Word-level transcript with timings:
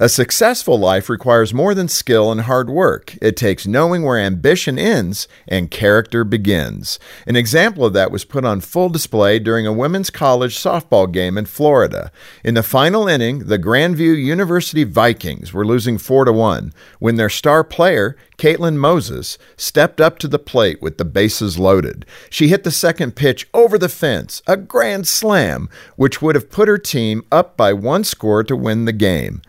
A 0.00 0.08
successful 0.08 0.78
life 0.78 1.08
requires 1.08 1.52
more 1.52 1.74
than 1.74 1.88
skill 1.88 2.30
and 2.30 2.42
hard 2.42 2.70
work. 2.70 3.16
It 3.20 3.36
takes 3.36 3.66
knowing 3.66 4.04
where 4.04 4.16
ambition 4.16 4.78
ends 4.78 5.26
and 5.48 5.72
character 5.72 6.22
begins. 6.22 7.00
An 7.26 7.34
example 7.34 7.84
of 7.84 7.94
that 7.94 8.12
was 8.12 8.24
put 8.24 8.44
on 8.44 8.60
full 8.60 8.90
display 8.90 9.40
during 9.40 9.66
a 9.66 9.72
women's 9.72 10.08
college 10.08 10.56
softball 10.56 11.10
game 11.10 11.36
in 11.36 11.46
Florida. 11.46 12.12
In 12.44 12.54
the 12.54 12.62
final 12.62 13.08
inning, 13.08 13.40
the 13.40 13.58
Grandview 13.58 14.24
University 14.24 14.84
Vikings 14.84 15.52
were 15.52 15.66
losing 15.66 15.98
4 15.98 16.26
to 16.26 16.32
1 16.32 16.72
when 17.00 17.16
their 17.16 17.28
star 17.28 17.64
player, 17.64 18.16
Caitlin 18.36 18.76
Moses, 18.76 19.36
stepped 19.56 20.00
up 20.00 20.20
to 20.20 20.28
the 20.28 20.38
plate 20.38 20.80
with 20.80 20.98
the 20.98 21.04
bases 21.04 21.58
loaded. 21.58 22.06
She 22.30 22.46
hit 22.46 22.62
the 22.62 22.70
second 22.70 23.16
pitch 23.16 23.48
over 23.52 23.76
the 23.76 23.88
fence, 23.88 24.42
a 24.46 24.56
grand 24.56 25.08
slam, 25.08 25.68
which 25.96 26.22
would 26.22 26.36
have 26.36 26.50
put 26.50 26.68
her 26.68 26.78
team 26.78 27.24
up 27.32 27.56
by 27.56 27.72
one 27.72 28.04
score 28.04 28.44
to 28.44 28.54
win 28.54 28.84
the 28.84 28.92
game. 28.92 29.42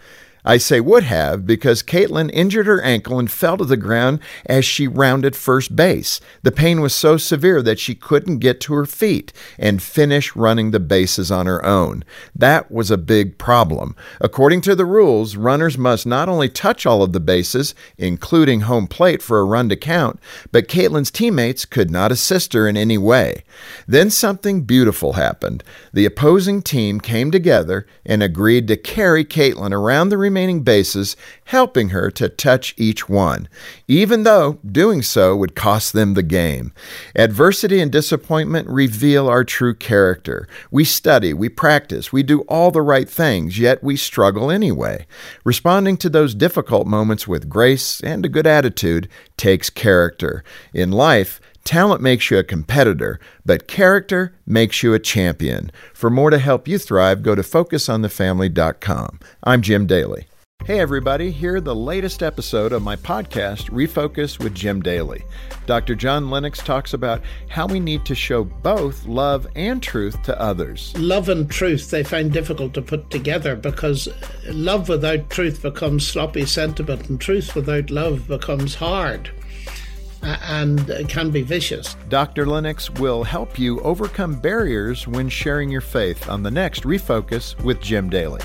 I 0.49 0.57
say 0.57 0.79
would 0.79 1.03
have 1.03 1.45
because 1.45 1.83
Caitlin 1.83 2.31
injured 2.33 2.65
her 2.65 2.81
ankle 2.81 3.19
and 3.19 3.29
fell 3.29 3.55
to 3.57 3.65
the 3.65 3.77
ground 3.77 4.19
as 4.47 4.65
she 4.65 4.87
rounded 4.87 5.35
first 5.35 5.75
base. 5.75 6.19
The 6.41 6.51
pain 6.51 6.81
was 6.81 6.95
so 6.95 7.17
severe 7.17 7.61
that 7.61 7.77
she 7.77 7.93
couldn't 7.93 8.39
get 8.39 8.59
to 8.61 8.73
her 8.73 8.87
feet 8.87 9.31
and 9.59 9.79
finish 9.79 10.35
running 10.35 10.71
the 10.71 10.79
bases 10.79 11.29
on 11.29 11.45
her 11.45 11.63
own. 11.63 12.03
That 12.35 12.71
was 12.71 12.89
a 12.89 12.97
big 12.97 13.37
problem. 13.37 13.95
According 14.19 14.61
to 14.61 14.73
the 14.73 14.87
rules, 14.87 15.35
runners 15.35 15.77
must 15.77 16.07
not 16.07 16.27
only 16.27 16.49
touch 16.49 16.83
all 16.83 17.03
of 17.03 17.13
the 17.13 17.19
bases, 17.19 17.75
including 17.99 18.61
home 18.61 18.87
plate 18.87 19.21
for 19.21 19.39
a 19.39 19.45
run 19.45 19.69
to 19.69 19.75
count, 19.75 20.19
but 20.51 20.67
Caitlin's 20.67 21.11
teammates 21.11 21.63
could 21.63 21.91
not 21.91 22.11
assist 22.11 22.53
her 22.53 22.67
in 22.67 22.75
any 22.75 22.97
way. 22.97 23.43
Then 23.87 24.09
something 24.09 24.63
beautiful 24.63 25.13
happened. 25.13 25.63
The 25.93 26.07
opposing 26.07 26.63
team 26.63 26.99
came 26.99 27.29
together 27.29 27.85
and 28.03 28.23
agreed 28.23 28.67
to 28.69 28.77
carry 28.77 29.23
Caitlin 29.23 29.73
around 29.73 30.09
the 30.09 30.17
remaining 30.17 30.38
bases, 30.63 31.15
helping 31.45 31.89
her 31.89 32.09
to 32.11 32.29
touch 32.29 32.73
each 32.77 33.09
one, 33.09 33.47
even 33.87 34.23
though 34.23 34.59
doing 34.65 35.01
so 35.01 35.35
would 35.35 35.55
cost 35.55 35.93
them 35.93 36.13
the 36.13 36.23
game. 36.23 36.73
Adversity 37.15 37.79
and 37.79 37.91
disappointment 37.91 38.67
reveal 38.69 39.27
our 39.27 39.43
true 39.43 39.73
character. 39.73 40.47
We 40.71 40.85
study, 40.85 41.33
we 41.33 41.49
practice, 41.49 42.11
we 42.11 42.23
do 42.23 42.41
all 42.41 42.71
the 42.71 42.81
right 42.81 43.09
things, 43.09 43.59
yet 43.59 43.83
we 43.83 43.95
struggle 43.95 44.49
anyway. 44.49 45.05
Responding 45.43 45.97
to 45.97 46.09
those 46.09 46.35
difficult 46.35 46.87
moments 46.87 47.27
with 47.27 47.49
grace 47.49 48.01
and 48.01 48.25
a 48.25 48.29
good 48.29 48.47
attitude 48.47 49.09
takes 49.37 49.69
character. 49.69 50.43
In 50.73 50.91
life, 50.91 51.41
Talent 51.63 52.01
makes 52.01 52.31
you 52.31 52.37
a 52.37 52.43
competitor, 52.43 53.19
but 53.45 53.67
character 53.67 54.35
makes 54.45 54.81
you 54.81 54.93
a 54.93 54.99
champion. 54.99 55.71
For 55.93 56.09
more 56.09 56.29
to 56.29 56.39
help 56.39 56.67
you 56.67 56.77
thrive, 56.77 57.21
go 57.21 57.35
to 57.35 57.41
focusonthefamily.com. 57.41 59.19
I'm 59.43 59.61
Jim 59.61 59.85
Daly. 59.85 60.25
Hey, 60.65 60.79
everybody, 60.79 61.31
here 61.31 61.61
the 61.61 61.75
latest 61.75 62.21
episode 62.21 62.73
of 62.73 62.83
my 62.83 62.95
podcast, 62.95 63.69
Refocus 63.69 64.39
with 64.39 64.53
Jim 64.53 64.81
Daly. 64.81 65.23
Dr. 65.65 65.95
John 65.95 66.29
Lennox 66.29 66.59
talks 66.59 66.93
about 66.93 67.21
how 67.47 67.65
we 67.65 67.79
need 67.79 68.05
to 68.05 68.13
show 68.13 68.43
both 68.43 69.05
love 69.05 69.47
and 69.55 69.81
truth 69.81 70.21
to 70.23 70.39
others. 70.39 70.93
Love 70.97 71.29
and 71.29 71.49
truth 71.49 71.89
they 71.89 72.03
find 72.03 72.31
difficult 72.31 72.73
to 72.73 72.81
put 72.81 73.09
together 73.09 73.55
because 73.55 74.09
love 74.47 74.89
without 74.89 75.29
truth 75.29 75.61
becomes 75.61 76.05
sloppy 76.05 76.45
sentiment, 76.45 77.09
and 77.09 77.21
truth 77.21 77.55
without 77.55 77.89
love 77.89 78.27
becomes 78.27 78.75
hard 78.75 79.31
and 80.23 81.05
can 81.07 81.31
be 81.31 81.41
vicious. 81.41 81.95
Dr. 82.09 82.45
Lennox 82.45 82.89
will 82.91 83.23
help 83.23 83.57
you 83.57 83.79
overcome 83.81 84.39
barriers 84.39 85.07
when 85.07 85.29
sharing 85.29 85.69
your 85.69 85.81
faith 85.81 86.29
on 86.29 86.43
the 86.43 86.51
next 86.51 86.83
Refocus 86.83 87.61
with 87.63 87.81
Jim 87.81 88.09
Daly. 88.09 88.41